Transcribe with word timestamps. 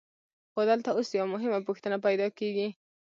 خو 0.51 0.59
دلته 0.71 0.89
اوس 0.93 1.09
یوه 1.17 1.27
مهمه 1.33 1.59
پوښتنه 1.67 1.97
پیدا 2.05 2.27
کېږي 2.39 2.67